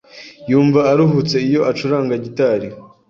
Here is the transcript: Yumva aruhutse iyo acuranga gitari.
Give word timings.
Yumva 0.51 0.79
aruhutse 0.91 1.35
iyo 1.47 1.61
acuranga 1.71 2.13
gitari. 2.23 2.67